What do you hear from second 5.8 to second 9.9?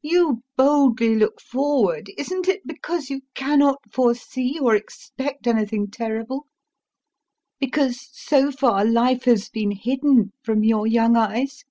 terrible, because so far life has been